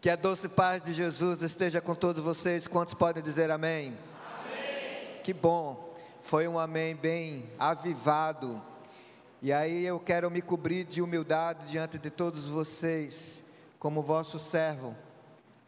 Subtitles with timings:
[0.00, 2.68] Que a doce paz de Jesus esteja com todos vocês.
[2.68, 3.96] Quantos podem dizer amém?
[4.44, 5.22] amém?
[5.24, 5.94] Que bom.
[6.22, 8.62] Foi um amém bem avivado.
[9.40, 13.42] E aí eu quero me cobrir de humildade diante de todos vocês,
[13.78, 14.94] como vosso servo,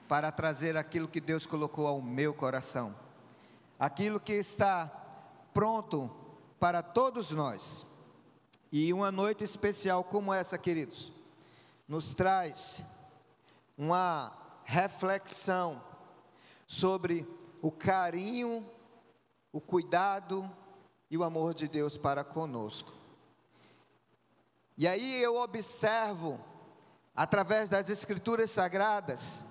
[0.07, 2.95] para trazer aquilo que Deus colocou ao meu coração.
[3.81, 4.91] Aquilo que está
[5.55, 6.11] pronto
[6.61, 7.87] para todos nós.
[8.71, 11.11] E uma noite especial como essa, queridos,
[11.89, 12.85] nos traz
[13.79, 15.81] uma reflexão
[16.67, 17.25] sobre
[17.63, 18.69] o carinho,
[19.53, 20.51] o cuidado
[21.09, 22.93] e o amor de Deus para conosco.
[24.77, 26.41] E aí eu observo,
[27.15, 29.45] através das Escrituras Sagradas,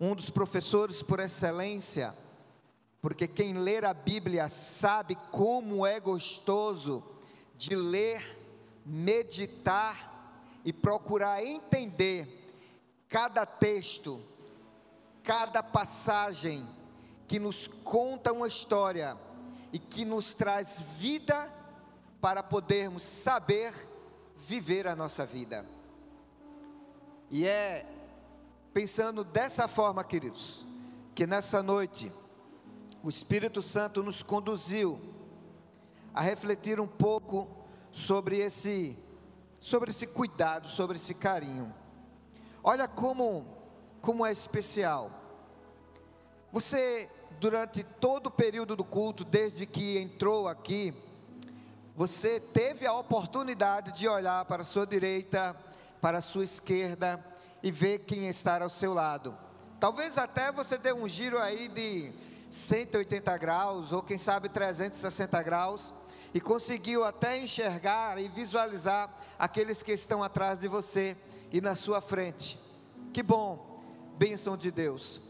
[0.00, 2.16] um dos professores por excelência,
[3.02, 7.02] porque quem ler a Bíblia sabe como é gostoso
[7.56, 8.38] de ler,
[8.86, 12.43] meditar e procurar entender
[13.14, 14.20] cada texto,
[15.22, 16.68] cada passagem
[17.28, 19.16] que nos conta uma história
[19.72, 21.48] e que nos traz vida
[22.20, 23.72] para podermos saber
[24.48, 25.64] viver a nossa vida.
[27.30, 27.86] E é
[28.72, 30.66] pensando dessa forma, queridos,
[31.14, 32.10] que nessa noite
[33.00, 35.00] o Espírito Santo nos conduziu
[36.12, 37.46] a refletir um pouco
[37.92, 38.98] sobre esse
[39.60, 41.83] sobre esse cuidado, sobre esse carinho.
[42.66, 43.46] Olha como
[44.00, 45.10] como é especial.
[46.50, 50.94] Você durante todo o período do culto, desde que entrou aqui,
[51.94, 55.54] você teve a oportunidade de olhar para a sua direita,
[56.00, 57.22] para a sua esquerda
[57.62, 59.36] e ver quem está ao seu lado.
[59.78, 62.12] Talvez até você dê um giro aí de
[62.50, 65.92] 180 graus, ou quem sabe 360 graus,
[66.32, 71.14] e conseguiu até enxergar e visualizar aqueles que estão atrás de você
[71.54, 72.58] e na sua frente.
[73.12, 73.80] Que bom,
[74.18, 75.20] bênção de Deus.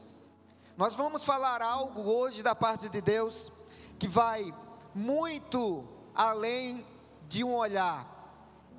[0.75, 3.53] Nós vamos falar algo hoje da parte de Deus
[3.99, 4.51] que vai
[4.95, 6.83] muito além
[7.29, 8.09] de um olhar,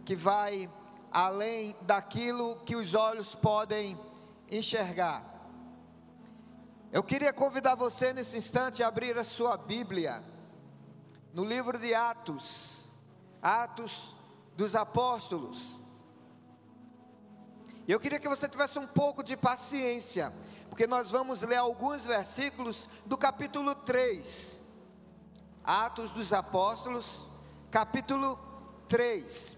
[0.03, 0.67] que vai
[1.11, 3.95] além daquilo que os olhos podem
[4.49, 5.23] enxergar.
[6.91, 10.23] Eu queria convidar você nesse instante a abrir a sua Bíblia
[11.31, 12.89] no livro de Atos,
[13.39, 14.15] Atos
[14.57, 15.84] dos Apóstolos.
[17.87, 20.33] E eu queria que você tivesse um pouco de paciência,
[20.69, 24.59] porque nós vamos ler alguns versículos do capítulo 3.
[25.63, 27.27] Atos dos Apóstolos,
[27.69, 28.39] capítulo
[28.87, 29.55] 3.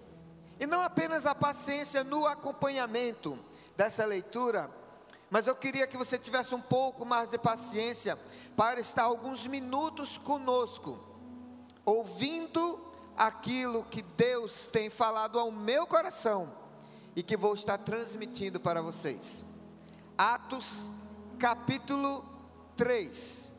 [0.59, 3.39] E não apenas a paciência no acompanhamento
[3.77, 4.69] dessa leitura,
[5.29, 8.17] mas eu queria que você tivesse um pouco mais de paciência
[8.57, 11.01] para estar alguns minutos conosco,
[11.85, 16.66] ouvindo aquilo que Deus tem falado ao meu coração
[17.17, 19.43] e que vou estar transmitindo para vocês.
[20.15, 20.91] Atos,
[21.39, 22.23] capítulo
[22.75, 23.51] 3,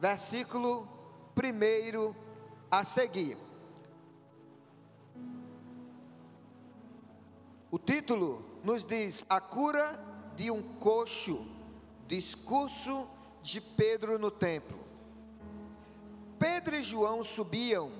[0.00, 0.88] versículo
[1.36, 2.14] 1
[2.70, 3.36] a seguir.
[7.70, 10.02] O título nos diz: A cura
[10.34, 11.46] de um coxo,
[12.08, 13.06] discurso
[13.42, 14.80] de Pedro no templo.
[16.38, 17.92] Pedro e João subiam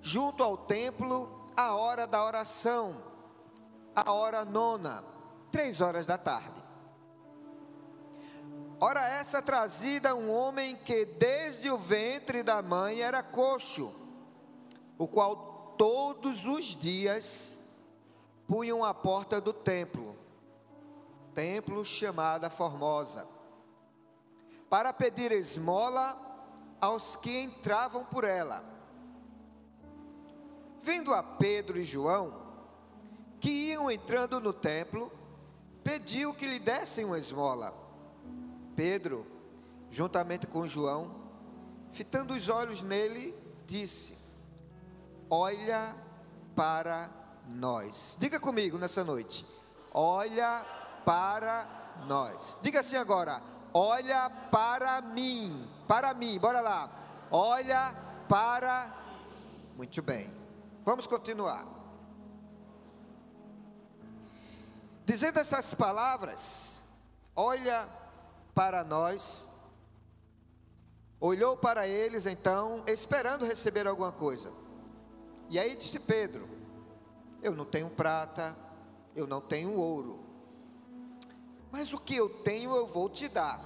[0.00, 3.09] junto ao templo à hora da oração,
[3.94, 5.04] a hora nona,
[5.50, 6.62] três horas da tarde.
[8.80, 13.94] Ora essa trazida um homem que desde o ventre da mãe era coxo,
[14.96, 17.58] o qual todos os dias
[18.46, 20.20] punham a porta do templo
[21.34, 23.26] templo chamada Formosa,
[24.68, 26.18] para pedir esmola
[26.80, 28.64] aos que entravam por ela.
[30.82, 32.39] Vindo a Pedro e João,
[33.40, 35.10] que iam entrando no templo,
[35.82, 37.74] pediu que lhe dessem uma esmola.
[38.76, 39.26] Pedro,
[39.90, 41.14] juntamente com João,
[41.92, 43.34] fitando os olhos nele,
[43.66, 44.16] disse:
[45.28, 45.96] Olha
[46.54, 47.10] para
[47.48, 48.16] nós.
[48.20, 49.46] Diga comigo nessa noite:
[49.92, 50.64] Olha
[51.04, 52.58] para nós.
[52.62, 56.90] Diga assim agora: olha para mim, para mim, bora lá.
[57.30, 57.94] Olha
[58.28, 58.94] para.
[59.76, 60.30] Muito bem.
[60.84, 61.79] Vamos continuar.
[65.10, 66.80] Dizendo essas palavras,
[67.34, 67.88] olha
[68.54, 69.44] para nós,
[71.18, 74.52] olhou para eles então, esperando receber alguma coisa.
[75.48, 76.48] E aí disse Pedro:
[77.42, 78.56] Eu não tenho prata,
[79.16, 80.24] eu não tenho ouro,
[81.72, 83.60] mas o que eu tenho eu vou te dar.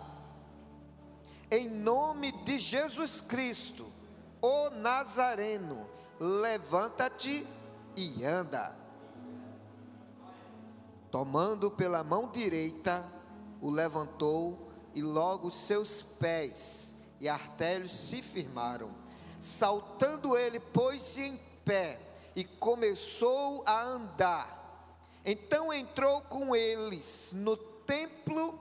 [1.50, 3.92] Em nome de Jesus Cristo,
[4.40, 5.86] o Nazareno,
[6.18, 7.46] levanta-te
[7.94, 8.83] e anda.
[11.14, 13.06] Tomando pela mão direita,
[13.62, 18.90] o levantou e logo seus pés e artérios se firmaram.
[19.40, 22.00] Saltando ele, pôs-se em pé
[22.34, 24.90] e começou a andar.
[25.24, 28.58] Então entrou com eles no templo,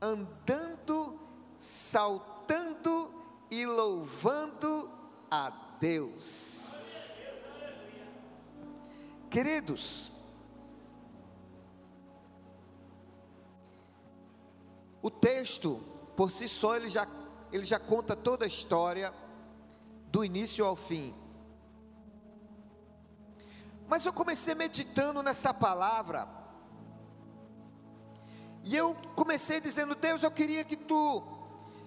[0.00, 1.18] andando,
[1.58, 3.12] saltando
[3.50, 4.88] e louvando
[5.28, 5.50] a
[5.80, 7.18] Deus.
[9.28, 10.12] Queridos,
[15.06, 15.80] o texto,
[16.16, 17.06] por si só, ele já,
[17.52, 19.14] ele já conta toda a história,
[20.08, 21.14] do início ao fim.
[23.86, 26.28] Mas eu comecei meditando nessa palavra,
[28.64, 31.22] e eu comecei dizendo: Deus, eu queria que tu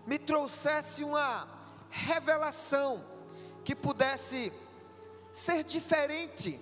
[0.07, 1.45] me trouxesse uma
[1.89, 3.03] revelação
[3.65, 4.53] que pudesse
[5.33, 6.57] ser diferente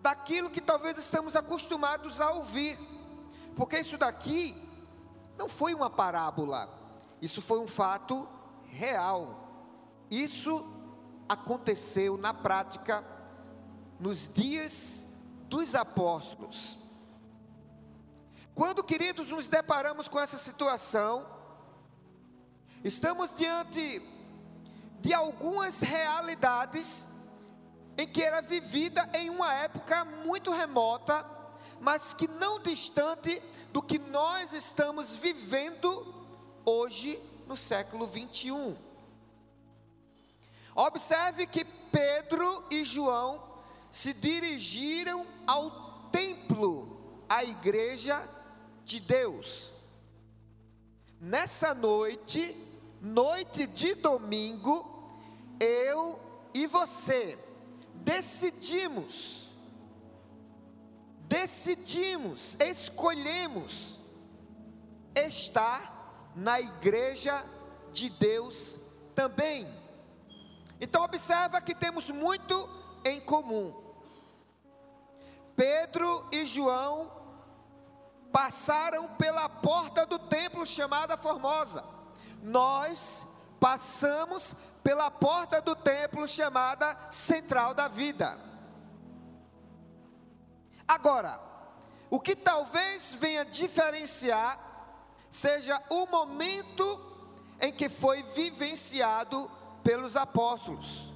[0.00, 2.78] daquilo que talvez estamos acostumados a ouvir,
[3.54, 4.66] porque isso daqui
[5.38, 6.68] não foi uma parábola,
[7.22, 8.28] isso foi um fato
[8.66, 9.46] real.
[10.10, 10.66] Isso
[11.28, 13.04] aconteceu na prática
[14.00, 15.04] nos dias
[15.48, 16.76] dos apóstolos.
[18.54, 21.24] Quando, queridos, nos deparamos com essa situação,
[22.82, 24.02] estamos diante
[25.00, 27.06] de algumas realidades
[27.96, 31.24] em que era vivida em uma época muito remota,
[31.80, 33.42] mas que não distante
[33.72, 36.14] do que nós estamos vivendo
[36.64, 38.76] hoje no século 21.
[40.74, 43.42] Observe que Pedro e João
[43.90, 48.28] se dirigiram ao templo, à igreja
[48.84, 49.72] de Deus.
[51.20, 52.54] Nessa noite,
[53.00, 55.10] noite de domingo,
[55.58, 56.20] eu
[56.54, 57.38] e você
[57.94, 59.47] decidimos,
[61.28, 64.00] decidimos, escolhemos
[65.14, 67.44] estar na igreja
[67.92, 68.80] de Deus
[69.14, 69.68] também.
[70.80, 72.68] Então observa que temos muito
[73.04, 73.74] em comum.
[75.54, 77.10] Pedro e João
[78.32, 81.84] passaram pela porta do templo chamada Formosa.
[82.42, 83.26] Nós
[83.58, 84.54] passamos
[84.84, 88.47] pela porta do templo chamada Central da Vida.
[90.88, 91.38] Agora,
[92.10, 94.58] o que talvez venha diferenciar
[95.30, 96.98] seja o momento
[97.60, 99.50] em que foi vivenciado
[99.84, 101.12] pelos apóstolos,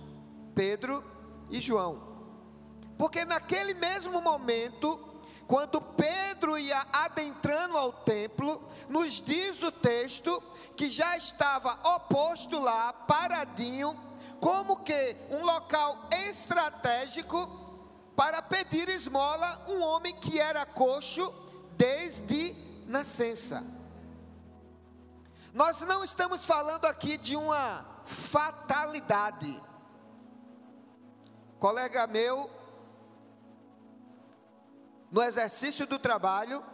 [0.54, 1.02] Pedro
[1.48, 2.12] e João.
[2.98, 5.00] Porque naquele mesmo momento,
[5.46, 10.42] quando Pedro ia adentrando ao templo, nos diz o texto
[10.76, 13.98] que já estava oposto lá, paradinho,
[14.38, 17.61] como que um local estratégico
[18.22, 21.34] para pedir esmola um homem que era coxo
[21.72, 22.54] desde
[22.86, 23.66] nascença.
[25.52, 29.60] Nós não estamos falando aqui de uma fatalidade
[31.58, 32.48] colega meu,
[35.10, 36.64] no exercício do trabalho,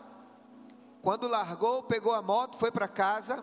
[1.00, 3.42] quando largou, pegou a moto, foi para casa,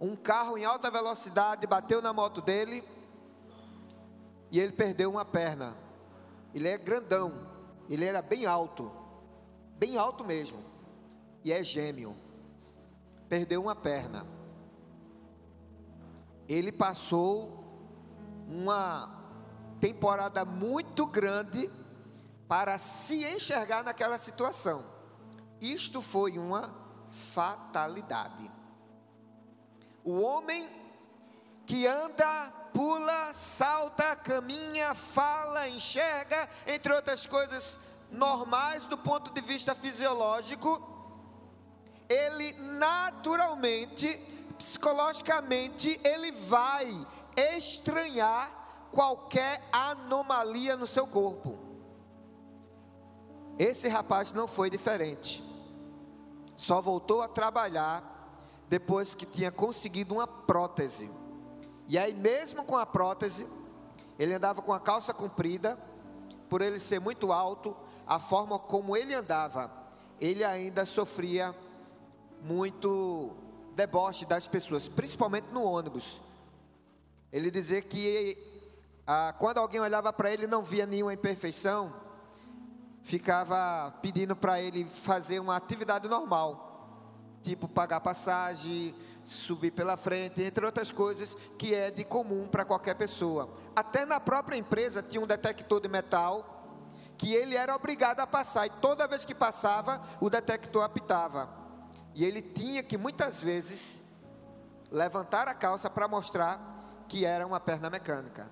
[0.00, 2.82] um carro em alta velocidade bateu na moto dele
[4.50, 5.83] e ele perdeu uma perna.
[6.54, 7.32] Ele é grandão,
[7.90, 8.90] ele era bem alto,
[9.76, 10.58] bem alto mesmo,
[11.42, 12.16] e é gêmeo.
[13.28, 14.24] Perdeu uma perna.
[16.48, 17.64] Ele passou
[18.46, 19.10] uma
[19.80, 21.70] temporada muito grande
[22.46, 24.84] para se enxergar naquela situação.
[25.60, 26.74] Isto foi uma
[27.32, 28.50] fatalidade.
[30.04, 30.68] O homem
[31.66, 37.78] que anda, pula, salta, caminha, fala, enxerga, entre outras coisas
[38.10, 40.82] normais do ponto de vista fisiológico,
[42.08, 44.20] ele naturalmente,
[44.58, 48.50] psicologicamente, ele vai estranhar
[48.90, 51.58] qualquer anomalia no seu corpo.
[53.56, 55.42] Esse rapaz não foi diferente.
[56.56, 58.02] Só voltou a trabalhar
[58.68, 61.10] depois que tinha conseguido uma prótese.
[61.86, 63.46] E aí, mesmo com a prótese,
[64.18, 65.78] ele andava com a calça comprida,
[66.48, 67.76] por ele ser muito alto,
[68.06, 69.70] a forma como ele andava,
[70.20, 71.54] ele ainda sofria
[72.42, 73.34] muito
[73.74, 76.20] deboche das pessoas, principalmente no ônibus.
[77.32, 78.38] Ele dizia que
[79.06, 81.92] ah, quando alguém olhava para ele não via nenhuma imperfeição,
[83.02, 90.64] ficava pedindo para ele fazer uma atividade normal, tipo pagar passagem, subir pela frente, entre
[90.64, 93.48] outras coisas que é de comum para qualquer pessoa.
[93.74, 96.50] Até na própria empresa tinha um detector de metal
[97.16, 101.48] que ele era obrigado a passar e toda vez que passava, o detector apitava.
[102.14, 104.02] E ele tinha que muitas vezes
[104.90, 108.50] levantar a calça para mostrar que era uma perna mecânica.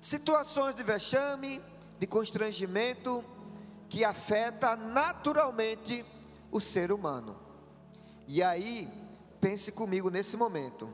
[0.00, 1.62] Situações de vexame,
[1.98, 3.24] de constrangimento
[3.88, 6.04] que afeta naturalmente
[6.50, 7.36] o ser humano.
[8.26, 9.03] E aí,
[9.44, 10.88] pense comigo nesse momento.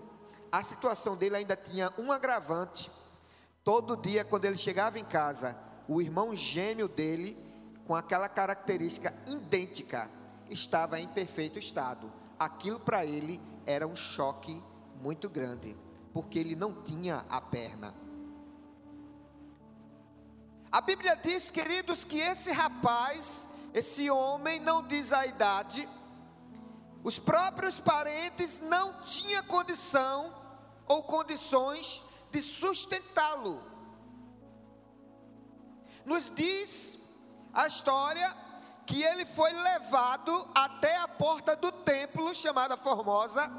[0.50, 2.90] A situação dele ainda tinha um agravante.
[3.62, 7.36] Todo dia, quando ele chegava em casa, o irmão gêmeo dele,
[7.86, 10.10] com aquela característica idêntica,
[10.50, 12.12] estava em perfeito estado.
[12.40, 14.60] Aquilo para ele era um choque
[15.00, 15.76] muito grande,
[16.12, 17.94] porque ele não tinha a perna.
[20.72, 25.88] A Bíblia diz, queridos, que esse rapaz, esse homem, não diz a idade,
[27.02, 30.34] os próprios parentes não tinham condição
[30.86, 33.62] ou condições de sustentá-lo.
[36.04, 36.98] Nos diz
[37.52, 38.36] a história
[38.86, 43.50] que ele foi levado até a porta do templo, chamada Formosa,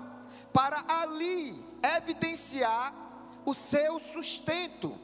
[0.53, 1.65] para ali
[1.98, 2.93] evidenciar
[3.45, 5.00] o seu sustento.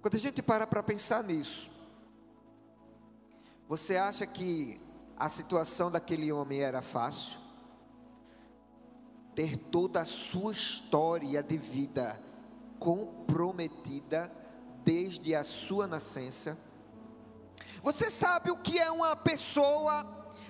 [0.00, 1.70] Quando a gente para para pensar nisso,
[3.70, 4.80] você acha que
[5.16, 7.38] a situação daquele homem era fácil?
[9.32, 12.20] Ter toda a sua história de vida
[12.80, 14.28] comprometida
[14.82, 16.58] desde a sua nascença?
[17.80, 20.04] Você sabe o que é uma pessoa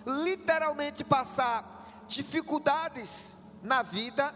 [0.07, 4.35] literalmente passar dificuldades na vida?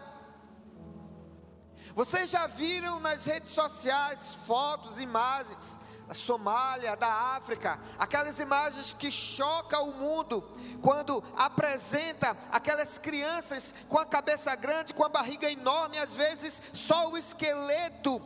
[1.95, 5.75] Vocês já viram nas redes sociais fotos, imagens
[6.07, 10.43] da Somália, da África, aquelas imagens que chocam o mundo
[10.81, 17.09] quando apresenta aquelas crianças com a cabeça grande, com a barriga enorme, às vezes só
[17.09, 18.21] o esqueleto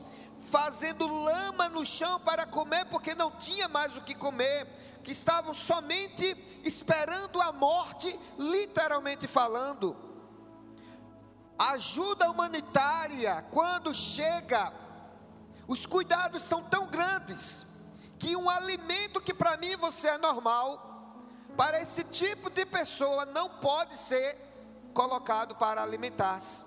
[0.52, 4.66] fazendo lama no chão para comer, porque não tinha mais o que comer,
[5.04, 9.96] que estavam somente esperando a morte, literalmente falando.
[11.58, 14.74] Ajuda humanitária, quando chega,
[15.68, 17.69] os cuidados são tão grandes
[18.20, 20.90] que um alimento que para mim você é normal,
[21.56, 24.38] para esse tipo de pessoa não pode ser
[24.94, 26.64] colocado para alimentar-se,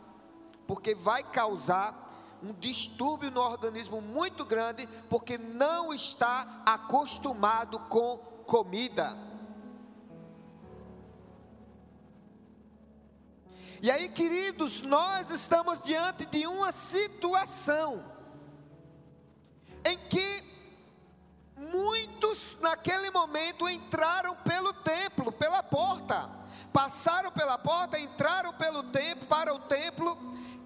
[0.67, 8.17] porque vai causar um distúrbio no organismo muito grande, porque não está acostumado com
[8.47, 9.17] comida.
[13.81, 18.05] E aí, queridos, nós estamos diante de uma situação
[19.85, 20.52] em que
[22.23, 26.31] muitos naquele momento entraram pelo templo, pela porta,
[26.73, 30.17] passaram pela porta, entraram pelo templo, para o templo,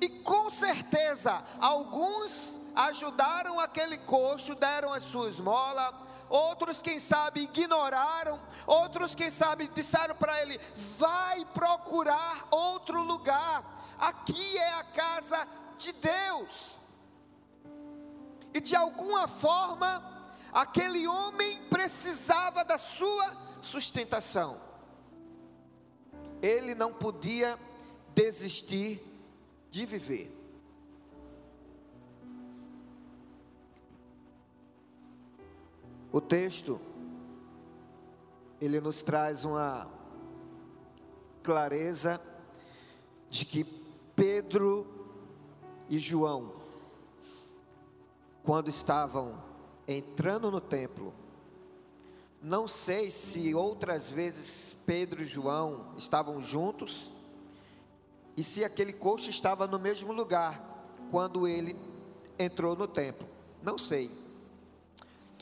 [0.00, 8.38] e com certeza alguns ajudaram aquele coxo, deram a sua esmola, outros, quem sabe, ignoraram,
[8.66, 10.60] outros, quem sabe, disseram para ele:
[10.98, 13.64] vai procurar outro lugar,
[13.98, 15.48] aqui é a casa
[15.78, 16.76] de Deus.
[18.52, 20.15] E de alguma forma,
[20.56, 24.58] aquele homem precisava da sua sustentação,
[26.40, 27.58] ele não podia
[28.14, 29.02] desistir
[29.70, 30.34] de viver.
[36.10, 36.80] O texto
[38.58, 39.86] ele nos traz uma
[41.42, 42.18] clareza
[43.28, 43.62] de que
[44.14, 44.86] Pedro
[45.90, 46.54] e João,
[48.42, 49.44] quando estavam
[49.86, 51.12] entrando no templo,
[52.42, 57.10] não sei se outras vezes Pedro e João estavam juntos
[58.36, 60.62] e se aquele coxo estava no mesmo lugar
[61.10, 61.76] quando ele
[62.38, 63.26] entrou no templo.
[63.62, 64.10] Não sei.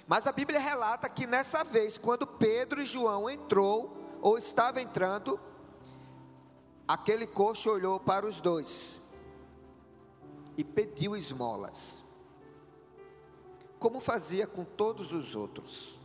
[0.07, 5.41] Mas a Bíblia relata que nessa vez, quando Pedro e João entrou, ou estava entrando,
[6.87, 9.01] aquele coxo olhou para os dois
[10.57, 12.04] e pediu esmolas,
[13.85, 16.01] como fazia com todos os outros.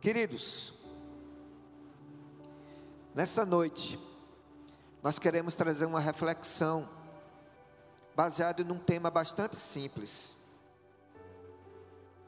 [0.00, 0.72] Queridos,
[3.14, 4.00] nessa noite,
[5.02, 6.88] nós queremos trazer uma reflexão
[8.16, 10.34] baseada num tema bastante simples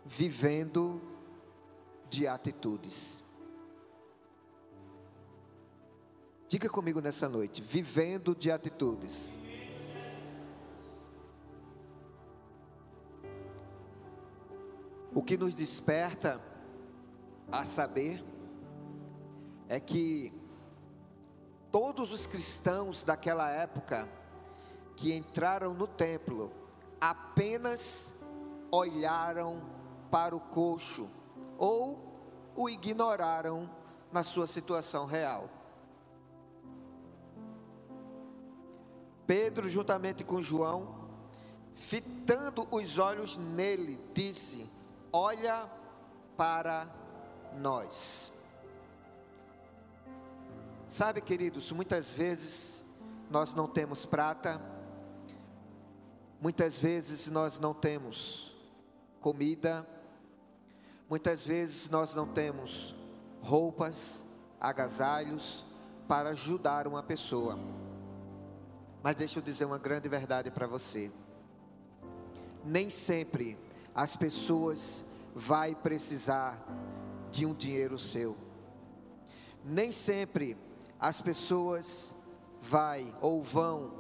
[0.04, 1.00] vivendo
[2.10, 3.24] de atitudes.
[6.46, 9.38] Diga comigo nessa noite, vivendo de atitudes.
[15.14, 16.40] O que nos desperta
[17.50, 18.24] a saber
[19.68, 20.32] é que
[21.70, 24.08] todos os cristãos daquela época
[24.96, 26.50] que entraram no templo
[27.00, 28.12] apenas
[28.70, 29.62] olharam
[30.10, 31.08] para o coxo,
[31.58, 33.70] ou o ignoraram
[34.12, 35.48] na sua situação real.
[39.26, 41.08] Pedro, juntamente com João,
[41.74, 44.70] fitando os olhos nele, disse:
[45.16, 45.70] Olha
[46.36, 46.88] para
[47.56, 48.32] nós.
[50.88, 52.84] Sabe, queridos, muitas vezes
[53.30, 54.60] nós não temos prata,
[56.40, 58.56] muitas vezes nós não temos
[59.20, 59.86] comida,
[61.08, 62.92] muitas vezes nós não temos
[63.40, 64.24] roupas,
[64.60, 65.64] agasalhos
[66.08, 67.56] para ajudar uma pessoa.
[69.00, 71.08] Mas deixa eu dizer uma grande verdade para você.
[72.64, 73.56] Nem sempre
[73.94, 76.58] as pessoas vai precisar
[77.30, 78.36] de um dinheiro seu.
[79.64, 80.56] Nem sempre
[80.98, 82.14] as pessoas
[82.60, 83.92] vai ou vão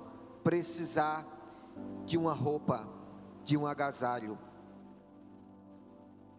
[0.42, 1.26] precisar
[2.04, 2.88] de uma roupa,
[3.44, 4.38] de um agasalho.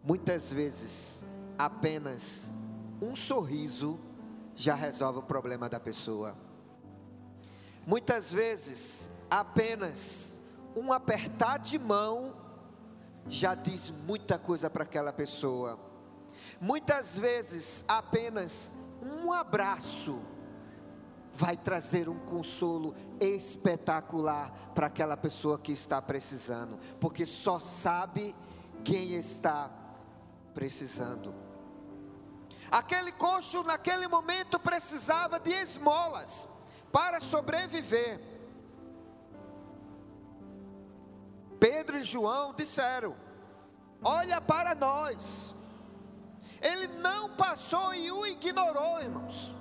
[0.02, 1.24] Muitas vezes
[1.58, 2.50] apenas
[3.00, 3.98] um sorriso
[4.54, 6.36] já resolve o problema da pessoa.
[7.86, 10.40] Muitas vezes, apenas
[10.74, 12.34] um apertar de mão
[13.28, 15.78] já diz muita coisa para aquela pessoa.
[16.60, 20.20] Muitas vezes, apenas um abraço
[21.34, 28.34] vai trazer um consolo espetacular para aquela pessoa que está precisando, porque só sabe
[28.82, 29.70] quem está
[30.54, 31.34] precisando.
[32.70, 36.48] Aquele coxo, naquele momento, precisava de esmolas
[36.90, 38.35] para sobreviver.
[41.66, 43.16] Pedro e João disseram:
[44.00, 45.52] Olha para nós.
[46.62, 49.52] Ele não passou e o ignorou, irmãos.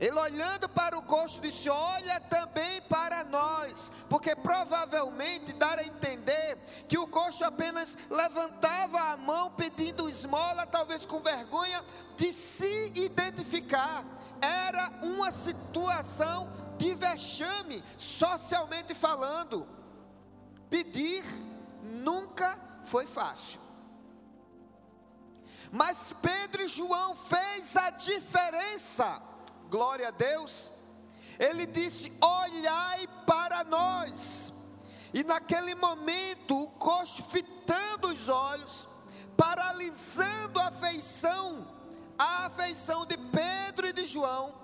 [0.00, 6.56] Ele olhando para o coxo disse: Olha também para nós, porque provavelmente dar a entender
[6.88, 11.84] que o coxo apenas levantava a mão pedindo esmola, talvez com vergonha
[12.16, 14.02] de se identificar.
[14.40, 19.66] Era uma situação de vexame, socialmente falando.
[20.70, 21.24] Pedir
[21.82, 23.60] nunca foi fácil.
[25.70, 29.22] Mas Pedro e João fez a diferença
[29.68, 30.70] glória a Deus,
[31.38, 34.52] ele disse: Olhai para nós.
[35.12, 38.88] E naquele momento, o coxo fitando os olhos,
[39.36, 41.66] paralisando a afeição,
[42.18, 44.54] a afeição de Pedro e de João,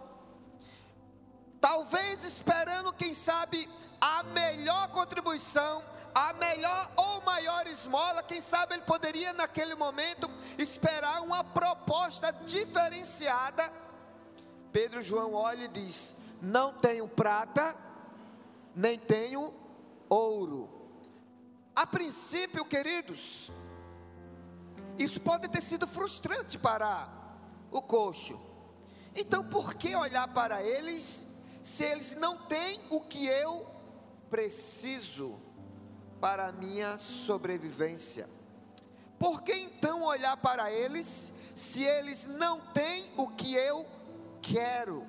[1.67, 3.69] talvez esperando, quem sabe,
[4.01, 5.83] a melhor contribuição,
[6.15, 13.65] a melhor ou maior esmola, quem sabe ele poderia naquele momento esperar uma proposta diferenciada
[14.75, 17.77] Pedro João olha e diz: Não tenho prata,
[18.75, 19.55] nem tenho
[20.09, 20.69] ouro.
[21.77, 23.53] A princípio, queridos,
[24.99, 27.09] isso pode ter sido frustrante para
[27.71, 28.41] o coxo.
[29.15, 31.25] Então, por que olhar para eles
[31.65, 33.67] se eles não têm o que eu
[34.31, 35.41] preciso
[36.21, 38.31] para a minha sobrevivência?
[39.19, 43.87] Por que então olhar para eles se eles não têm o que eu
[44.43, 45.07] quero.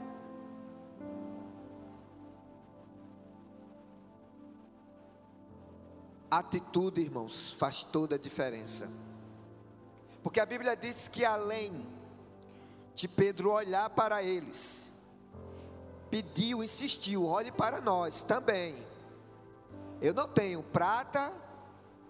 [6.29, 8.89] Atitude, irmãos, faz toda a diferença.
[10.21, 11.87] Porque a Bíblia diz que além
[12.93, 14.84] de Pedro olhar para eles,
[16.09, 18.85] pediu, insistiu: olhe para nós também.
[20.01, 21.31] Eu não tenho prata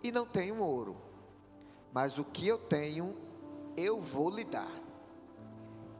[0.01, 0.97] e não tenho ouro,
[1.93, 3.15] mas o que eu tenho,
[3.77, 4.71] eu vou lhe dar.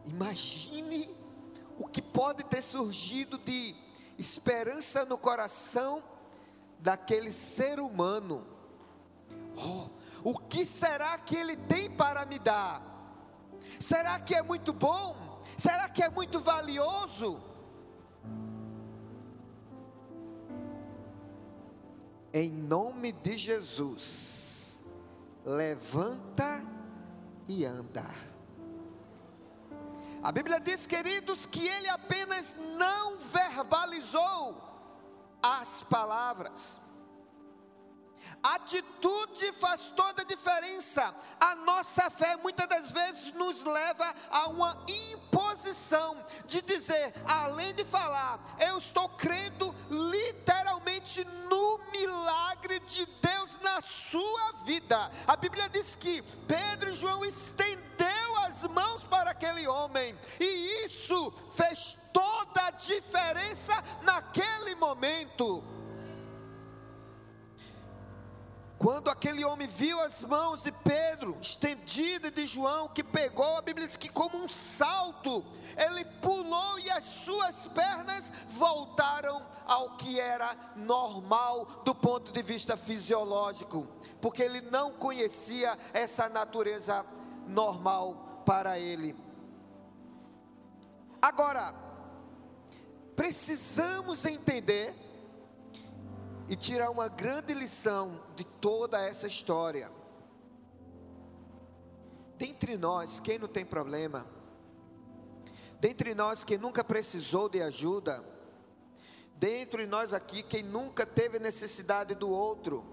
[0.06, 1.16] Imagine
[1.78, 3.76] o que pode ter surgido de
[4.18, 6.04] esperança no coração
[6.80, 8.46] daquele ser humano.
[9.58, 9.90] Oh,
[10.24, 12.82] o que será que ele tem para me dar?
[13.80, 15.42] Será que é muito bom?
[15.58, 17.42] Será que é muito valioso?
[22.38, 24.84] Em nome de Jesus,
[25.46, 26.62] levanta
[27.48, 28.04] e anda.
[30.22, 34.62] A Bíblia diz, queridos, que ele apenas não verbalizou
[35.42, 36.82] as palavras.
[38.44, 41.16] Atitude faz toda a diferença.
[41.40, 47.86] A nossa fé muitas das vezes nos leva a uma imposição de dizer, além de
[47.86, 50.85] falar, eu estou crendo literalmente
[51.50, 55.12] no milagre de Deus na sua vida.
[55.28, 61.32] A Bíblia diz que Pedro e João estenderam as mãos para aquele homem, e isso
[61.54, 65.64] fez toda a diferença naquele momento.
[68.78, 73.88] Quando aquele homem viu as mãos de Pedro estendidas de João, que pegou, a Bíblia
[73.88, 75.46] diz que como um salto,
[75.78, 82.76] ele pulou e as suas pernas voltaram ao que era normal do ponto de vista
[82.76, 83.88] fisiológico,
[84.22, 87.06] porque ele não conhecia essa natureza
[87.48, 89.16] normal para ele.
[91.22, 91.74] Agora,
[93.16, 95.05] precisamos entender
[96.48, 99.92] e tirar uma grande lição de toda essa história.
[102.38, 104.26] Dentre nós, quem não tem problema?
[105.80, 108.24] Dentre nós, quem nunca precisou de ajuda?
[109.36, 112.86] Dentre nós aqui, quem nunca teve necessidade do outro?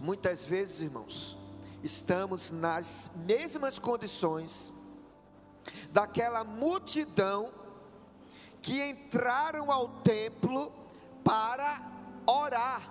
[0.00, 1.38] Muitas vezes, irmãos,
[1.82, 4.72] estamos nas mesmas condições
[5.90, 7.52] daquela multidão
[8.66, 10.72] que entraram ao templo
[11.22, 11.80] para
[12.26, 12.82] orar,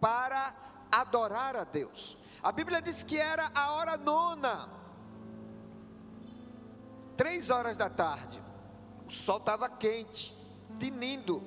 [0.00, 0.52] para
[0.90, 2.18] adorar a Deus.
[2.42, 4.68] A Bíblia diz que era a hora nona,
[7.16, 8.42] três horas da tarde,
[9.06, 10.36] o sol estava quente,
[10.80, 11.44] tinindo.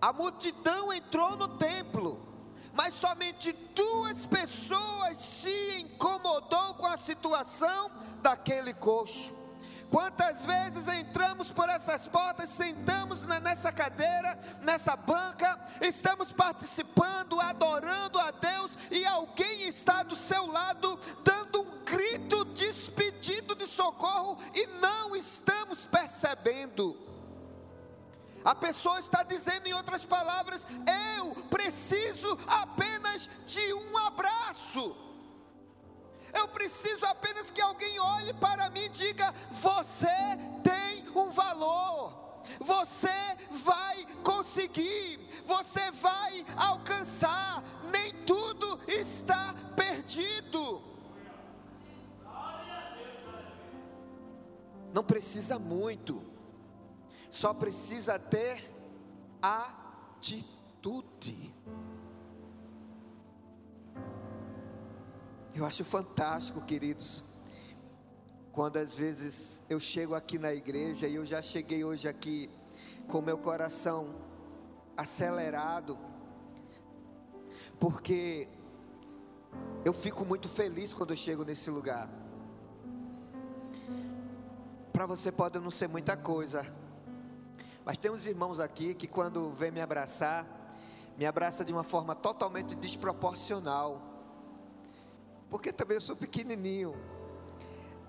[0.00, 2.26] A multidão entrou no templo,
[2.72, 7.90] mas somente duas pessoas se incomodou com a situação
[8.22, 9.43] daquele coxo.
[9.90, 18.30] Quantas vezes entramos por essas portas, sentamos nessa cadeira, nessa banca, estamos participando, adorando a
[18.30, 25.14] Deus e alguém está do seu lado dando um grito despedido de socorro e não
[25.14, 26.96] estamos percebendo.
[28.44, 30.66] A pessoa está dizendo, em outras palavras,
[31.18, 35.03] eu preciso apenas de um abraço.
[36.34, 40.06] Eu preciso apenas que alguém olhe para mim e diga: Você
[40.62, 42.22] tem um valor.
[42.60, 43.08] Você
[43.64, 50.82] vai conseguir, você vai alcançar, nem tudo está perdido.
[54.92, 56.22] Não precisa muito,
[57.30, 58.70] só precisa ter
[59.42, 61.52] atitude.
[65.56, 67.22] Eu acho fantástico, queridos,
[68.50, 72.50] quando às vezes eu chego aqui na igreja e eu já cheguei hoje aqui
[73.06, 74.16] com meu coração
[74.96, 75.96] acelerado,
[77.78, 78.48] porque
[79.84, 82.10] eu fico muito feliz quando eu chego nesse lugar.
[84.92, 86.66] Para você pode não ser muita coisa,
[87.84, 90.44] mas tem uns irmãos aqui que quando vem me abraçar,
[91.16, 94.13] me abraça de uma forma totalmente desproporcional
[95.54, 96.96] porque também eu sou pequenininho.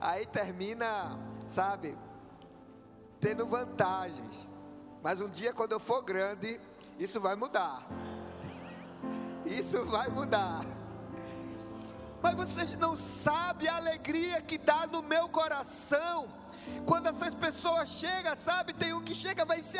[0.01, 1.15] Aí termina,
[1.47, 1.95] sabe,
[3.21, 4.35] tendo vantagens.
[5.03, 6.59] Mas um dia, quando eu for grande,
[6.97, 7.87] isso vai mudar.
[9.45, 10.65] Isso vai mudar.
[12.21, 16.27] Mas vocês não sabem a alegria que dá no meu coração
[16.85, 18.73] quando essas pessoas chegam, sabe?
[18.73, 19.77] Tem um que chega, vai se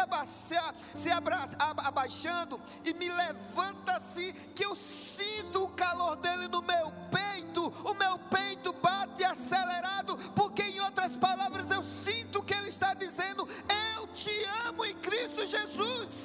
[0.94, 6.92] se abraça, abaixando e me levanta assim, que eu sinto o calor dele no meu
[7.12, 7.68] peito.
[7.84, 13.48] O meu peito bate acelerado, porque em outras palavras eu sinto que ele está dizendo:
[13.96, 14.32] Eu te
[14.68, 16.25] amo em Cristo Jesus.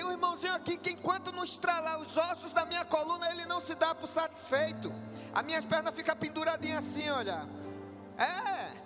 [0.00, 3.60] Tem um irmãozinho aqui que enquanto não estralar os ossos da minha coluna, ele não
[3.60, 4.90] se dá por satisfeito.
[5.30, 7.46] As minhas pernas ficam penduradinhas assim, olha.
[8.16, 8.80] É.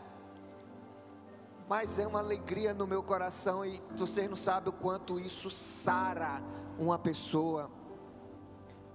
[1.68, 6.42] Mas é uma alegria no meu coração e vocês não sabem o quanto isso sara
[6.77, 7.70] uma pessoa.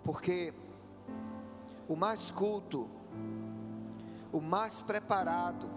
[0.03, 0.53] Porque
[1.88, 2.89] o mais culto,
[4.29, 5.71] o mais preparado,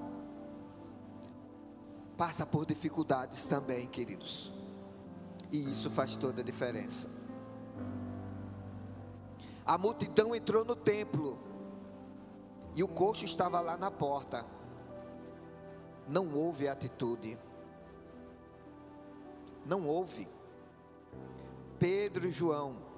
[2.17, 4.51] passa por dificuldades também, queridos.
[5.53, 7.09] E isso faz toda a diferença.
[9.65, 11.39] A multidão entrou no templo.
[12.75, 14.47] E o coxo estava lá na porta.
[16.09, 17.39] Não houve atitude.
[19.67, 20.27] Não houve.
[21.79, 22.91] Pedro e João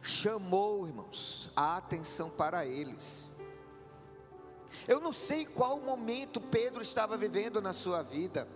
[0.00, 3.30] chamou, irmãos, a atenção para eles.
[4.86, 8.48] Eu não sei qual momento Pedro estava vivendo na sua vida.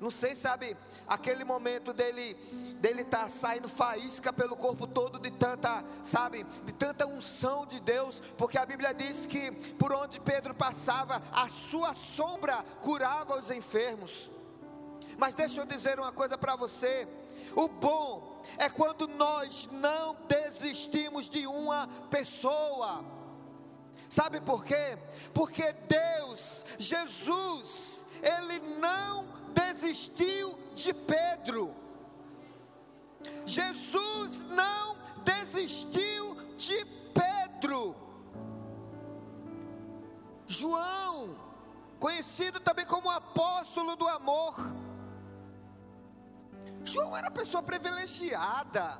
[0.00, 2.34] Não sei, sabe, aquele momento dele
[2.78, 8.22] dele tá saindo faísca pelo corpo todo de tanta, sabe, de tanta unção de Deus,
[8.36, 14.30] porque a Bíblia diz que por onde Pedro passava, a sua sombra curava os enfermos.
[15.16, 17.08] Mas deixa eu dizer uma coisa para você:
[17.56, 23.04] o bom é quando nós não desistimos de uma pessoa.
[24.08, 24.96] Sabe por quê?
[25.34, 31.74] Porque Deus, Jesus, ele não desistiu de Pedro.
[33.44, 37.96] Jesus não desistiu de Pedro.
[40.46, 41.36] João,
[41.98, 44.54] conhecido também como apóstolo do amor.
[46.84, 48.98] João era pessoa privilegiada,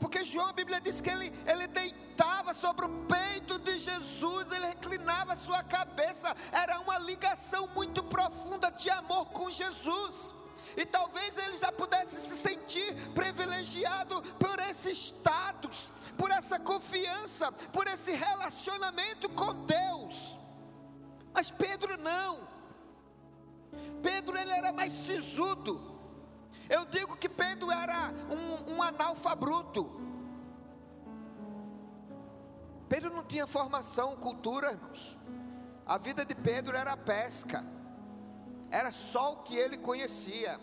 [0.00, 4.66] porque João, a Bíblia diz que ele, ele deitava sobre o peito de Jesus, ele
[4.66, 10.34] reclinava sua cabeça, era uma ligação muito profunda de amor com Jesus.
[10.76, 17.86] E talvez ele já pudesse se sentir privilegiado por esse status, por essa confiança, por
[17.86, 20.38] esse relacionamento com Deus.
[21.32, 22.40] Mas Pedro não.
[24.02, 25.97] Pedro ele era mais sisudo.
[26.68, 29.90] Eu digo que Pedro era um, um analfabeto.
[32.88, 35.18] Pedro não tinha formação, cultura, irmãos.
[35.86, 37.64] A vida de Pedro era pesca.
[38.70, 40.60] Era só o que ele conhecia.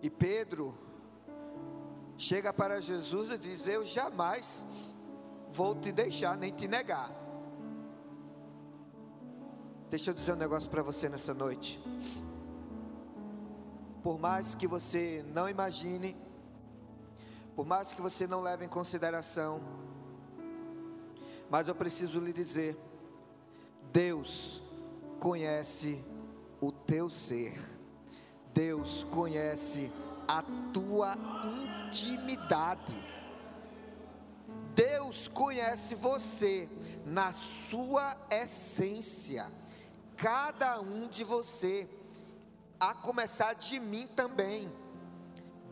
[0.00, 0.76] E Pedro
[2.16, 4.66] chega para Jesus e diz: Eu jamais
[5.52, 7.10] vou te deixar nem te negar.
[9.90, 11.78] Deixa eu dizer um negócio para você nessa noite.
[14.02, 16.16] Por mais que você não imagine,
[17.54, 19.60] por mais que você não leve em consideração,
[21.48, 22.76] mas eu preciso lhe dizer:
[23.92, 24.60] Deus
[25.20, 26.04] conhece
[26.60, 27.56] o teu ser,
[28.52, 29.92] Deus conhece
[30.26, 31.14] a tua
[31.86, 33.12] intimidade.
[34.74, 36.68] Deus conhece você
[37.04, 39.52] na sua essência,
[40.16, 41.86] cada um de você
[42.82, 44.68] a começar de mim também.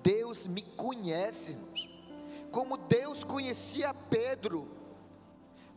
[0.01, 1.59] Deus me conhece.
[2.53, 4.69] Como Deus conhecia Pedro.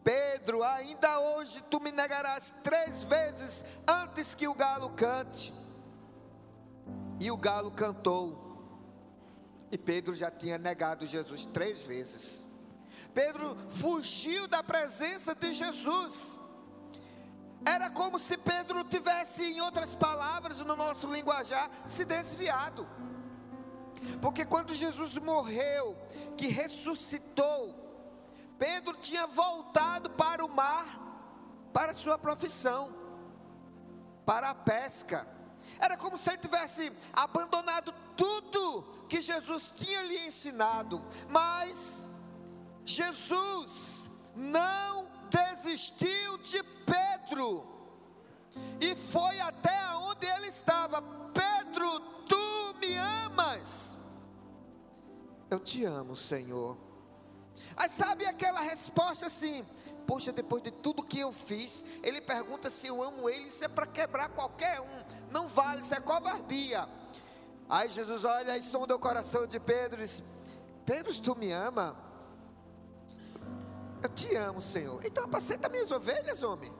[0.04, 5.52] Pedro, ainda hoje tu me negarás três vezes antes que o galo cante.
[7.20, 8.40] E o galo cantou.
[9.72, 12.46] E Pedro já tinha negado Jesus três vezes.
[13.12, 16.38] Pedro fugiu da presença de Jesus.
[17.66, 22.88] Era como se Pedro tivesse, em outras palavras, no nosso linguajar, se desviado.
[24.22, 25.98] Porque quando Jesus morreu,
[26.38, 27.84] que ressuscitou,
[28.58, 31.00] Pedro tinha voltado para o mar,
[31.72, 32.94] para a sua profissão,
[34.26, 35.28] para a pesca.
[35.80, 41.04] Era como se ele tivesse abandonado tudo que Jesus tinha lhe ensinado.
[41.30, 42.10] Mas
[42.86, 45.13] Jesus não
[45.64, 47.66] desistiu de Pedro
[48.80, 51.02] e foi até onde ele estava.
[51.34, 53.98] Pedro, tu me amas?
[55.50, 56.78] Eu te amo, Senhor.
[57.78, 59.66] Aí sabe aquela resposta assim:
[60.06, 63.68] Poxa, depois de tudo que eu fiz, ele pergunta se eu amo ele, isso é
[63.68, 66.88] para quebrar qualquer um, não vale, isso é covardia.
[67.70, 70.22] Aí Jesus olha e sonda o coração de Pedro e diz:
[70.86, 72.03] Pedro, tu me ama?
[74.04, 75.00] Eu te amo, Senhor.
[75.06, 76.74] Então apacenta minhas ovelhas, homem.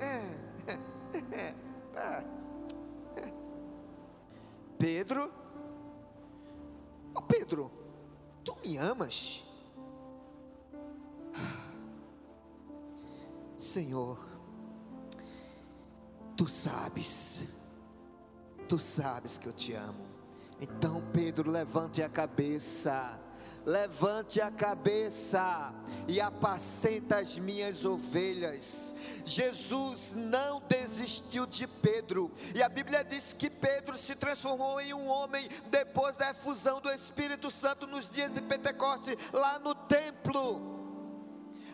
[0.00, 0.72] É,
[1.36, 1.54] é,
[1.94, 2.24] é,
[3.20, 3.32] é.
[4.78, 5.30] Pedro,
[7.14, 7.70] oh Pedro,
[8.42, 9.44] tu me amas?
[13.58, 14.18] Senhor,
[16.36, 17.42] tu sabes,
[18.66, 20.06] tu sabes que eu te amo.
[20.58, 23.20] Então, Pedro, levante a cabeça
[23.64, 25.72] levante a cabeça
[26.08, 28.94] e apacenta as minhas ovelhas.
[29.24, 35.06] Jesus não desistiu de Pedro, e a Bíblia diz que Pedro se transformou em um
[35.06, 40.81] homem depois da efusão do Espírito Santo nos dias de Pentecostes, lá no templo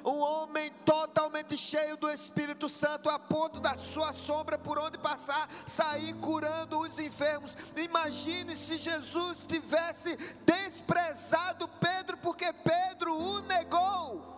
[0.08, 5.48] um homem totalmente cheio do Espírito Santo, a ponto da sua sombra por onde passar,
[5.66, 7.56] sair curando os enfermos.
[7.76, 14.36] Imagine se Jesus tivesse desprezado Pedro, porque Pedro o negou.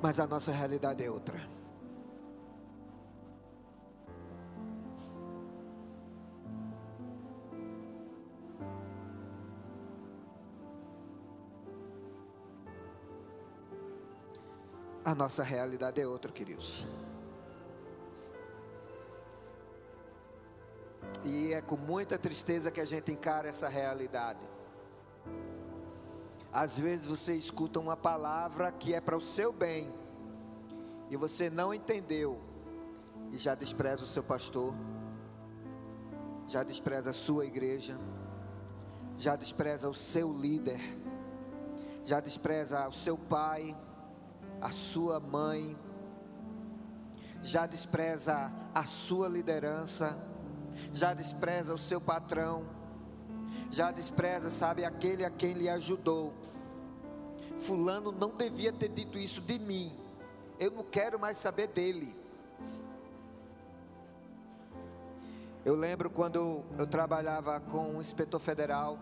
[0.00, 1.63] Mas a nossa realidade é outra.
[15.04, 16.86] A nossa realidade é outra, queridos.
[21.22, 24.40] E é com muita tristeza que a gente encara essa realidade.
[26.50, 29.92] Às vezes você escuta uma palavra que é para o seu bem,
[31.10, 32.40] e você não entendeu,
[33.30, 34.72] e já despreza o seu pastor,
[36.48, 37.98] já despreza a sua igreja,
[39.18, 40.80] já despreza o seu líder,
[42.04, 43.76] já despreza o seu pai,
[44.64, 45.76] a sua mãe,
[47.42, 50.18] já despreza a sua liderança,
[50.94, 52.64] já despreza o seu patrão,
[53.70, 56.32] já despreza, sabe, aquele a quem lhe ajudou.
[57.60, 59.94] Fulano não devia ter dito isso de mim,
[60.58, 62.16] eu não quero mais saber dele.
[65.62, 68.98] Eu lembro quando eu trabalhava com um inspetor federal,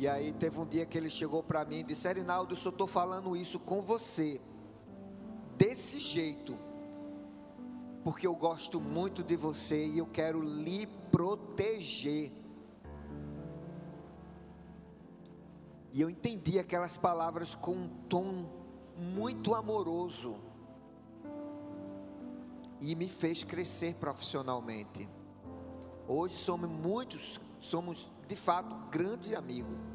[0.00, 2.86] e aí teve um dia que ele chegou para mim e disse: Erinaldo, eu estou
[2.86, 4.40] falando isso com você,
[5.58, 6.56] desse jeito,
[8.02, 12.32] porque eu gosto muito de você e eu quero lhe proteger.
[15.92, 18.48] E eu entendi aquelas palavras com um tom
[18.96, 20.38] muito amoroso.
[22.80, 25.06] E me fez crescer profissionalmente.
[26.08, 29.89] Hoje somos muitos, somos de fato grande amigo.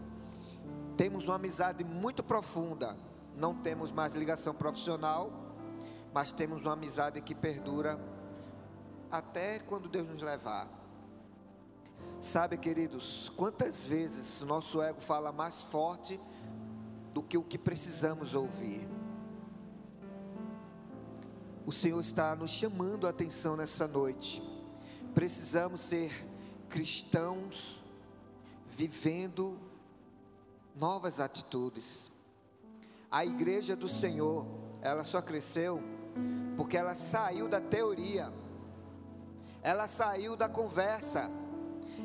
[0.98, 2.98] Temos uma amizade muito profunda.
[3.36, 5.32] Não temos mais ligação profissional,
[6.14, 8.00] mas temos uma amizade que perdura
[9.12, 10.70] até quando Deus nos levar.
[12.22, 16.20] Sabe, queridos, quantas vezes nosso ego fala mais forte
[17.14, 18.88] do que o que precisamos ouvir?
[21.66, 24.42] O Senhor está nos chamando a atenção nessa noite.
[25.14, 26.26] Precisamos ser
[26.70, 27.84] cristãos
[28.70, 29.58] vivendo
[30.76, 32.12] novas atitudes.
[33.10, 34.46] A igreja do Senhor,
[34.82, 35.82] ela só cresceu
[36.58, 38.32] porque ela saiu da teoria,
[39.62, 41.30] ela saiu da conversa,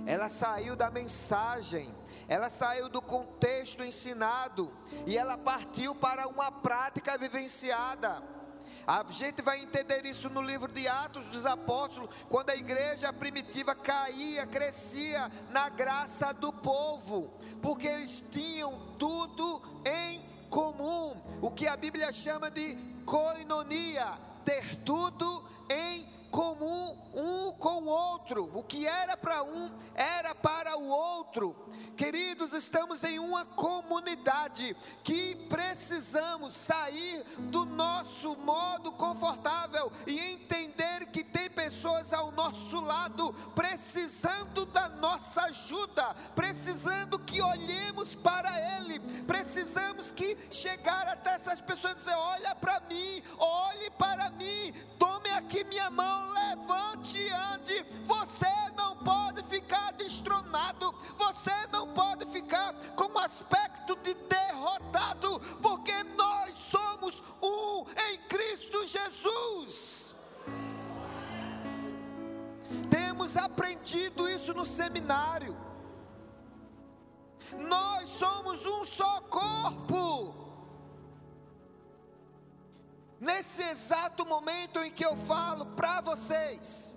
[0.07, 1.95] ela saiu da mensagem,
[2.29, 4.73] ela saiu do contexto ensinado
[5.07, 8.23] e ela partiu para uma prática vivenciada.
[8.91, 13.73] A gente vai entender isso no livro de Atos dos Apóstolos, quando a igreja primitiva
[13.73, 21.77] caía, crescia na graça do povo, porque eles tinham tudo em comum, o que a
[21.77, 22.77] Bíblia chama de
[23.07, 28.51] koinonia, ter tudo em comum um com o outro.
[28.55, 31.55] O que era para um era para o outro.
[31.97, 41.23] Queridos, estamos em uma comunidade que precisamos sair do nosso modo confortável e entender que
[41.23, 50.13] tem pessoas ao nosso lado precisando da nossa ajuda, precisando que olhemos para Ele, precisamos
[50.13, 55.65] que chegar até essas pessoas e dizer: olha para mim, olhe para mim, tome aqui
[55.65, 57.87] minha mão levante e ande.
[58.05, 66.03] Você não pode ficar destronado, você não pode ficar com um aspecto de derrotado, porque
[66.17, 70.15] nós somos um em Cristo Jesus.
[72.91, 75.57] Temos aprendido isso no seminário.
[77.59, 80.50] Nós somos um só corpo
[83.21, 86.95] nesse exato momento em que eu falo para vocês,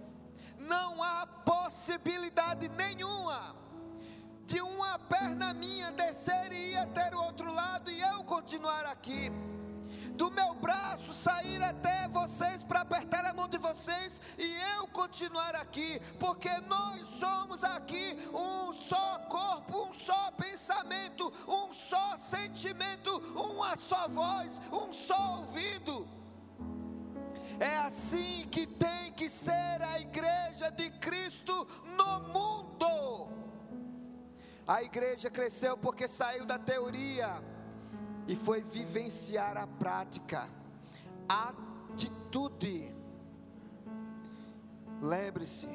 [0.57, 3.55] não há possibilidade nenhuma
[4.45, 9.31] de uma perna minha descer e ir até o outro lado e eu continuar aqui.
[10.15, 15.55] Do meu braço sair até vocês para apertar a mão de vocês e eu continuar
[15.55, 23.75] aqui, porque nós somos aqui um só corpo, um só pensamento, um só sentimento, uma
[23.77, 26.07] só voz, um só ouvido.
[27.59, 33.31] É assim que tem que ser a igreja de Cristo no mundo.
[34.67, 37.41] A igreja cresceu porque saiu da teoria
[38.27, 40.49] e foi vivenciar a prática,
[41.27, 42.93] atitude.
[45.01, 45.67] Lembre-se,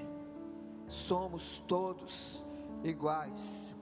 [0.89, 2.45] somos todos
[2.83, 3.75] iguais.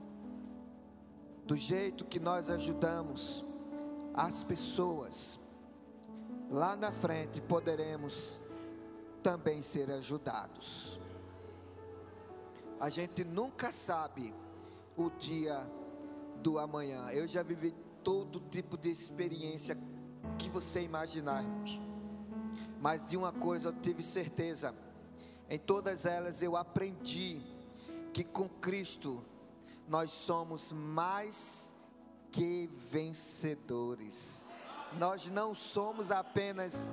[1.45, 3.45] Do jeito que nós ajudamos
[4.13, 5.39] as pessoas,
[6.49, 8.39] lá na frente poderemos
[9.23, 10.99] também ser ajudados.
[12.79, 14.33] A gente nunca sabe
[14.95, 15.65] o dia
[16.41, 17.09] do amanhã.
[17.11, 17.73] Eu já vivi
[18.07, 19.77] todo tipo de experiência
[20.39, 21.43] que você imaginar,
[22.79, 24.73] Mas de uma coisa eu tive certeza:
[25.49, 27.41] em todas elas eu aprendi
[28.13, 29.21] que com Cristo
[29.89, 31.75] nós somos mais
[32.31, 34.47] que vencedores
[34.93, 36.89] nós não somos apenas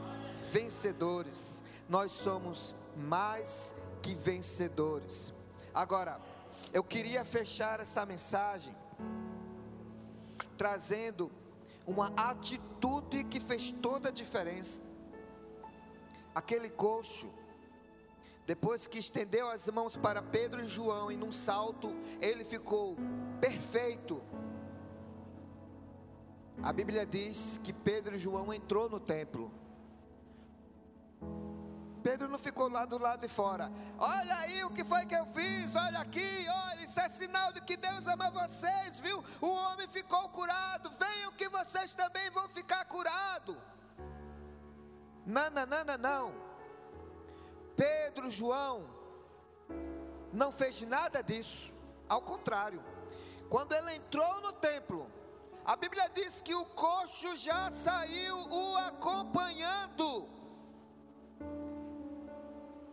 [0.50, 3.72] vencedores, nós somos mais
[4.02, 5.32] que vencedores.
[5.72, 6.20] Agora,
[6.72, 8.74] eu queria fechar essa mensagem
[10.56, 11.30] trazendo
[11.86, 14.80] uma atitude que fez toda a diferença.
[16.34, 17.28] Aquele coxo,
[18.46, 21.88] depois que estendeu as mãos para Pedro e João, e num salto
[22.20, 22.96] ele ficou
[23.40, 24.20] perfeito
[26.62, 29.50] a Bíblia diz que Pedro e João entrou no templo.
[32.04, 33.72] Pedro não ficou lá do lado de fora.
[33.98, 35.74] Olha aí o que foi que eu fiz.
[35.74, 39.24] Olha aqui, olha, isso é sinal de que Deus ama vocês, viu?
[39.40, 40.92] O homem ficou curado.
[40.98, 43.56] Venham que vocês também vão ficar curados.
[45.24, 46.34] Não, não, não, não, não.
[47.74, 48.86] Pedro, João,
[50.30, 51.72] não fez nada disso.
[52.06, 52.84] Ao contrário,
[53.48, 55.10] quando ele entrou no templo,
[55.64, 60.43] a Bíblia diz que o coxo já saiu o acompanhando.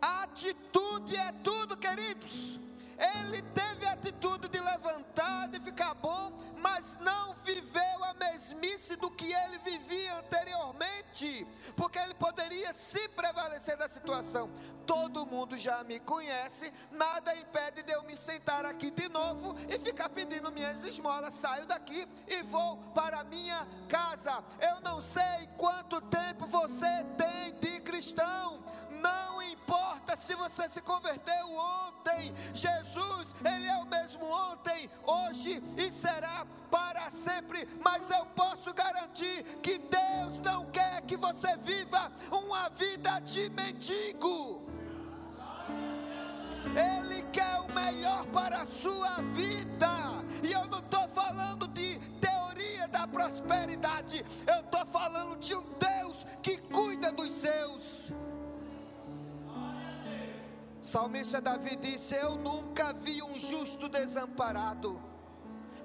[0.02, 2.58] Atitude é tudo, queridos.
[2.98, 9.10] Ele teve a atitude de levantar, de ficar bom, mas não viveu a mesmice do
[9.10, 11.46] que ele vivia anteriormente,
[11.76, 14.50] porque ele poderia se prevalecer da situação.
[14.86, 19.78] Todo mundo já me conhece, nada impede de eu me sentar aqui de novo e
[19.78, 21.34] ficar pedindo minhas esmolas.
[21.34, 24.42] Saio daqui e vou para minha casa.
[24.60, 28.62] Eu não sei quanto tempo você tem de cristão,
[29.02, 35.90] não importa se você se converteu ontem, Jesus, Ele é o mesmo ontem, hoje e
[35.90, 37.68] será para sempre.
[37.84, 44.62] Mas eu posso garantir que Deus não quer que você viva uma vida de mendigo.
[46.74, 49.90] Ele quer o melhor para a sua vida.
[50.42, 56.26] E eu não estou falando de teoria da prosperidade, eu estou falando de um Deus
[56.42, 58.10] que cuida dos seus.
[60.92, 65.00] Salmista Davi disse: Eu nunca vi um justo desamparado,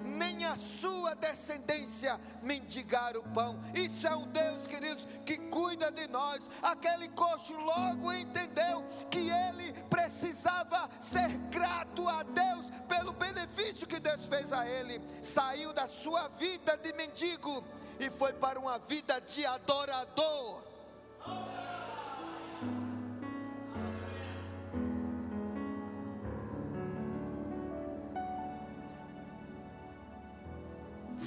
[0.02, 3.58] nem a sua descendência mendigar o pão.
[3.74, 6.46] Isso é um Deus, queridos, que cuida de nós.
[6.62, 14.26] Aquele coxo logo entendeu que ele precisava ser grato a Deus pelo benefício que Deus
[14.26, 15.00] fez a ele.
[15.22, 17.64] Saiu da sua vida de mendigo
[17.98, 20.67] e foi para uma vida de adorador.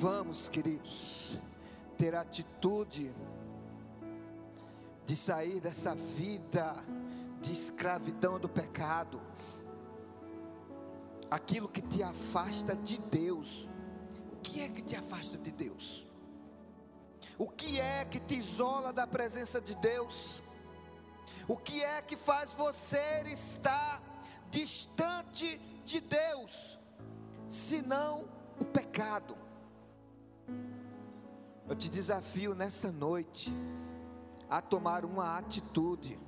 [0.01, 1.37] Vamos, queridos,
[1.95, 3.15] ter atitude
[5.05, 6.73] de sair dessa vida
[7.39, 9.21] de escravidão do pecado,
[11.29, 13.69] aquilo que te afasta de Deus.
[14.33, 16.09] O que é que te afasta de Deus?
[17.37, 20.41] O que é que te isola da presença de Deus?
[21.47, 24.01] O que é que faz você estar
[24.49, 26.79] distante de Deus?
[27.47, 28.25] Senão
[28.59, 29.40] o pecado.
[31.67, 33.51] Eu te desafio nessa noite
[34.49, 36.19] a tomar uma atitude.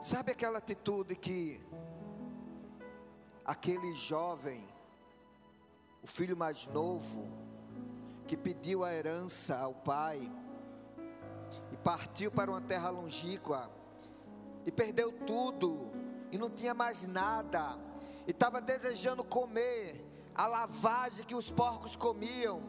[0.00, 1.60] Sabe aquela atitude que
[3.44, 4.66] aquele jovem,
[6.02, 7.28] o filho mais novo,
[8.26, 10.30] que pediu a herança ao pai
[11.72, 13.70] e partiu para uma terra longínqua
[14.64, 15.90] e perdeu tudo
[16.30, 17.78] e não tinha mais nada
[18.26, 20.07] e estava desejando comer
[20.38, 22.62] a lavagem que os porcos comiam.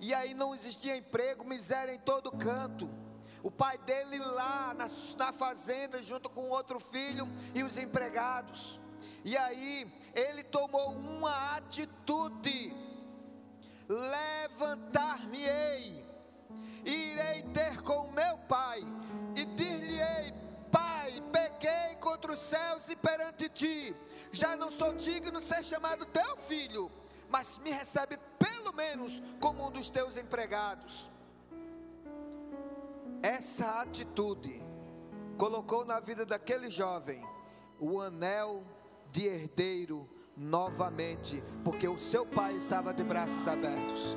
[0.00, 2.88] E aí não existia emprego, miséria em todo canto.
[3.42, 8.78] O pai dele lá na, na fazenda, junto com outro filho e os empregados.
[9.24, 12.72] E aí ele tomou uma atitude:
[13.88, 16.06] levantar-me-ei,
[16.84, 18.80] irei ter com meu pai,
[19.34, 20.39] e dir-lhe-ei:
[20.70, 23.94] Pai, pequei contra os céus e perante ti,
[24.32, 26.90] já não sou digno de ser chamado teu filho,
[27.28, 31.10] mas me recebe pelo menos como um dos teus empregados.
[33.22, 34.62] Essa atitude
[35.36, 37.22] colocou na vida daquele jovem
[37.78, 38.64] o anel
[39.10, 44.16] de herdeiro novamente, porque o seu pai estava de braços abertos.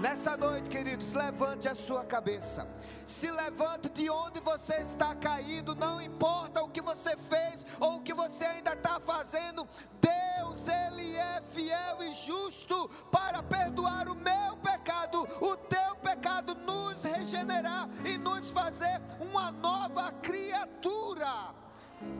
[0.00, 2.68] Nessa noite, queridos, levante a sua cabeça.
[3.06, 8.02] Se levante de onde você está caído, não importa o que você fez ou o
[8.02, 9.66] que você ainda está fazendo.
[9.98, 17.02] Deus, Ele é fiel e justo para perdoar o meu pecado, o teu pecado, nos
[17.02, 21.54] regenerar e nos fazer uma nova criatura.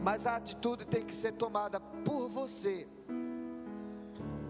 [0.02, 2.88] Mas a atitude tem que ser tomada por você.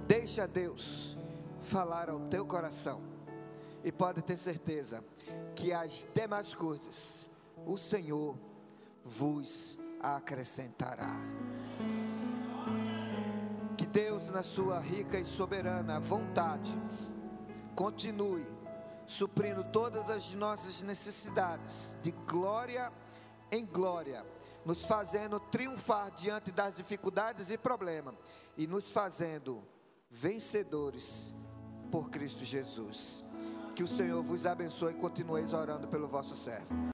[0.06, 1.18] Deixa Deus
[1.62, 3.15] falar ao teu coração
[3.86, 5.02] e pode ter certeza
[5.54, 7.30] que as demais coisas
[7.64, 8.36] o Senhor
[9.04, 11.14] vos acrescentará.
[13.78, 16.76] Que Deus, na sua rica e soberana vontade,
[17.76, 18.44] continue
[19.06, 22.92] suprindo todas as nossas necessidades de glória
[23.52, 24.26] em glória,
[24.64, 28.16] nos fazendo triunfar diante das dificuldades e problemas
[28.56, 29.62] e nos fazendo
[30.10, 31.32] vencedores
[31.88, 33.24] por Cristo Jesus.
[33.76, 36.74] Que o Senhor vos abençoe e continueis orando pelo vosso servo.